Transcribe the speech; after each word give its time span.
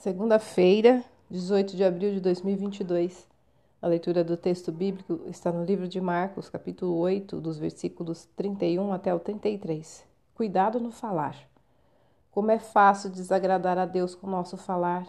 Segunda-feira, 0.00 1.04
18 1.28 1.76
de 1.76 1.84
abril 1.84 2.14
de 2.14 2.20
2022. 2.20 3.28
A 3.82 3.86
leitura 3.86 4.24
do 4.24 4.34
texto 4.34 4.72
bíblico 4.72 5.20
está 5.26 5.52
no 5.52 5.62
livro 5.62 5.86
de 5.86 6.00
Marcos, 6.00 6.48
capítulo 6.48 6.96
8, 6.96 7.38
dos 7.38 7.58
versículos 7.58 8.26
31 8.34 8.94
até 8.94 9.14
o 9.14 9.18
33. 9.18 10.02
Cuidado 10.34 10.80
no 10.80 10.90
falar. 10.90 11.36
Como 12.30 12.50
é 12.50 12.58
fácil 12.58 13.10
desagradar 13.10 13.76
a 13.76 13.84
Deus 13.84 14.14
com 14.14 14.26
o 14.26 14.30
nosso 14.30 14.56
falar. 14.56 15.06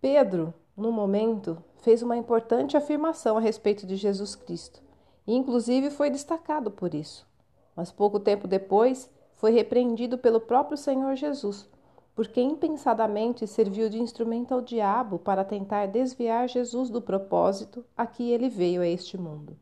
Pedro, 0.00 0.54
no 0.76 0.92
momento, 0.92 1.58
fez 1.78 2.00
uma 2.00 2.16
importante 2.16 2.76
afirmação 2.76 3.36
a 3.36 3.40
respeito 3.40 3.84
de 3.84 3.96
Jesus 3.96 4.36
Cristo 4.36 4.80
e, 5.26 5.34
inclusive, 5.34 5.90
foi 5.90 6.10
destacado 6.10 6.70
por 6.70 6.94
isso. 6.94 7.26
Mas 7.74 7.90
pouco 7.90 8.20
tempo 8.20 8.46
depois, 8.46 9.10
foi 9.34 9.50
repreendido 9.50 10.16
pelo 10.16 10.40
próprio 10.40 10.76
Senhor 10.76 11.16
Jesus 11.16 11.68
porque 12.14 12.40
impensadamente 12.40 13.46
serviu 13.46 13.88
de 13.88 14.00
instrumento 14.00 14.52
ao 14.52 14.60
diabo 14.60 15.18
para 15.18 15.44
tentar 15.44 15.86
desviar 15.86 16.48
Jesus 16.48 16.90
do 16.90 17.00
propósito 17.00 17.84
a 17.96 18.06
que 18.06 18.30
ele 18.30 18.48
veio 18.48 18.82
a 18.82 18.86
este 18.86 19.16
mundo. 19.16 19.56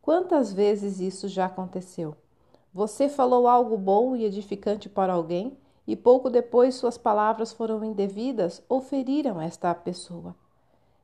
Quantas 0.00 0.52
vezes 0.52 1.00
isso 1.00 1.28
já 1.28 1.46
aconteceu? 1.46 2.16
Você 2.72 3.08
falou 3.08 3.46
algo 3.46 3.76
bom 3.76 4.16
e 4.16 4.24
edificante 4.24 4.88
para 4.88 5.12
alguém 5.12 5.56
e 5.86 5.96
pouco 5.96 6.30
depois 6.30 6.74
suas 6.76 6.96
palavras 6.96 7.52
foram 7.52 7.84
indevidas 7.84 8.62
ou 8.68 8.80
feriram 8.80 9.40
esta 9.40 9.74
pessoa. 9.74 10.34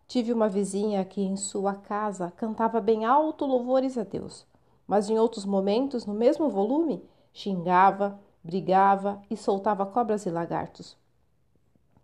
Tive 0.07 0.33
uma 0.33 0.49
vizinha 0.49 1.05
que 1.05 1.21
em 1.21 1.37
sua 1.37 1.75
casa 1.75 2.33
cantava 2.37 2.81
bem 2.81 3.05
alto 3.05 3.45
louvores 3.45 3.99
a 3.99 4.05
Deus, 4.05 4.47
mas 4.87 5.11
em 5.11 5.19
outros 5.19 5.45
momentos, 5.45 6.07
no 6.07 6.15
mesmo 6.15 6.49
volume, 6.49 7.05
xingava, 7.33 8.19
brigava 8.43 9.23
e 9.31 9.37
soltava 9.37 9.85
cobras 9.87 10.27
e 10.27 10.31
lagartos. 10.31 10.97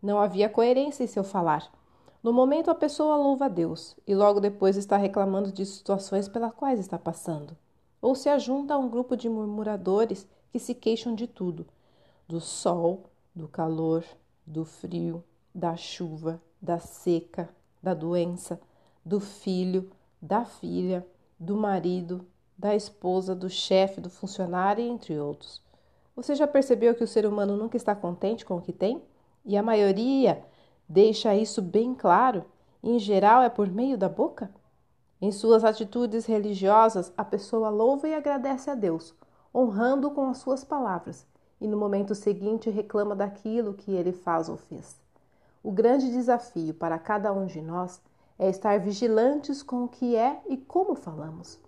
Não 0.03 0.19
havia 0.19 0.49
coerência 0.49 1.05
em 1.05 1.07
seu 1.07 1.25
falar. 1.25 1.73
No 2.23 2.33
momento, 2.33 2.71
a 2.71 2.75
pessoa 2.75 3.17
louva 3.17 3.47
a 3.47 3.49
Deus 3.49 3.97
e 4.07 4.15
logo 4.15 4.41
depois 4.41 4.77
está 4.77 4.97
reclamando 4.97 5.53
de 5.53 5.65
situações 5.65 6.29
pelas 6.29 6.55
quais 6.55 6.79
está 6.79 6.99
passando. 6.99 7.57
Ou 8.01 8.15
se 8.15 8.29
ajunta 8.29 8.75
a 8.75 8.79
um 8.79 8.89
grupo 8.89 9.17
de 9.17 9.29
murmuradores 9.29 10.27
que 10.53 10.59
se 10.59 10.75
queixam 10.75 11.15
de 11.15 11.27
tudo: 11.27 11.67
do 12.29 12.41
sol, 12.41 13.05
do 13.35 13.49
calor, 13.49 14.05
do 14.47 14.65
frio, 14.65 15.25
da 15.55 15.77
chuva, 15.77 16.41
da 16.61 16.79
seca, 16.79 17.49
da 17.83 17.95
doença, 17.95 18.61
do 19.05 19.21
filho, 19.21 19.91
da 20.21 20.45
filha, 20.45 21.07
do 21.39 21.57
marido, 21.57 22.27
da 22.57 22.75
esposa, 22.75 23.35
do 23.35 23.51
chefe, 23.51 24.01
do 24.01 24.09
funcionário, 24.09 24.85
entre 24.85 25.19
outros. 25.19 25.63
Você 26.17 26.37
já 26.37 26.47
percebeu 26.47 26.95
que 26.95 27.03
o 27.03 27.09
ser 27.09 27.27
humano 27.27 27.57
nunca 27.57 27.77
está 27.77 27.93
contente 27.93 28.45
com 28.45 28.57
o 28.57 28.61
que 28.61 28.73
tem? 28.73 29.03
E 29.45 29.57
a 29.57 29.63
maioria 29.63 30.45
deixa 30.89 31.35
isso 31.35 31.61
bem 31.61 31.93
claro, 31.93 32.45
em 32.83 33.01
geral 33.01 33.43
é 33.43 33.49
por 33.49 33.69
meio 33.69 33.99
da 33.99 34.09
boca? 34.09 34.49
Em 35.21 35.33
suas 35.33 35.65
atitudes 35.65 36.25
religiosas, 36.25 37.13
a 37.17 37.25
pessoa 37.25 37.69
louva 37.69 38.09
e 38.09 38.15
agradece 38.15 38.71
a 38.71 38.77
Deus, 38.77 39.13
honrando 39.53 40.11
com 40.13 40.29
as 40.29 40.39
suas 40.39 40.63
palavras, 40.63 41.27
e 41.61 41.67
no 41.67 41.77
momento 41.77 42.15
seguinte 42.15 42.71
reclama 42.71 43.17
daquilo 43.17 43.75
que 43.75 43.91
ele 43.91 44.13
faz 44.13 44.49
ou 44.49 44.57
fez. 44.57 44.97
O 45.65 45.73
grande 45.73 46.13
desafio 46.13 46.75
para 46.75 46.99
cada 46.99 47.33
um 47.33 47.47
de 47.47 47.61
nós 47.61 48.01
é 48.39 48.49
estar 48.49 48.79
vigilantes 48.79 49.65
com 49.65 49.85
o 49.85 49.89
que 49.89 50.15
é 50.15 50.41
e 50.47 50.57
como 50.57 50.95
falamos. 50.95 51.59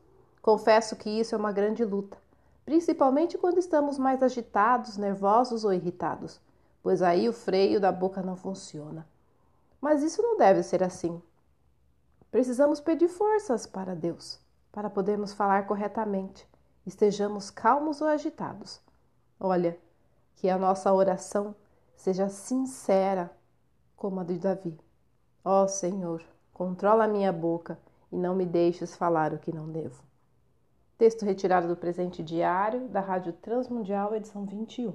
Confesso 0.41 0.95
que 0.95 1.11
isso 1.11 1.35
é 1.35 1.39
uma 1.39 1.51
grande 1.51 1.85
luta 1.85 2.17
principalmente 2.67 3.39
quando 3.39 3.59
estamos 3.59 3.97
mais 3.97 4.25
agitados, 4.25 4.97
nervosos 4.97 5.65
ou 5.65 5.73
irritados, 5.73 6.41
pois 6.83 7.01
aí 7.01 7.29
o 7.29 7.33
freio 7.33 7.81
da 7.81 7.93
boca 7.93 8.21
não 8.21 8.35
funciona. 8.37 9.07
Mas 9.81 10.03
isso 10.03 10.21
não 10.21 10.37
deve 10.37 10.65
ser 10.65 10.83
assim. 10.83 11.23
Precisamos 12.29 12.81
pedir 12.81 13.09
forças 13.09 13.67
para 13.67 13.95
Deus, 13.95 14.41
para 14.73 14.91
podermos 14.91 15.33
falar 15.33 15.67
corretamente, 15.69 16.47
estejamos 16.85 17.51
calmos 17.51 18.01
ou 18.03 18.09
agitados. 18.09 18.81
Olha, 19.39 19.79
que 20.35 20.51
a 20.51 20.59
nossa 20.59 20.93
oração 20.93 21.55
seja 21.95 22.29
sincera 22.29 23.31
como 23.97 24.19
a 24.21 24.25
de 24.25 24.39
Davi. 24.39 24.77
Ó 25.45 25.63
oh, 25.63 25.69
Senhor, 25.69 26.21
controla 26.53 27.05
a 27.05 27.09
minha 27.09 27.33
boca 27.33 27.79
e 28.11 28.17
não 28.17 28.35
me 28.35 28.45
deixes 28.45 28.97
falar 28.97 29.33
o 29.33 29.39
que 29.39 29.55
não 29.55 29.71
devo. 29.71 30.03
Texto 30.99 31.27
retirado 31.27 31.69
do 31.69 31.77
presente 31.77 32.23
diário 32.23 32.89
da 32.89 33.01
Rádio 33.01 33.35
Transmundial, 33.35 34.15
edição 34.15 34.47
21. 34.47 34.95